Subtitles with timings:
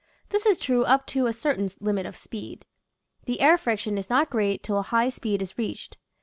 [0.29, 2.65] This is true up to a certain limit of speed.
[3.25, 5.95] The air friction is not great till a high speed is reached.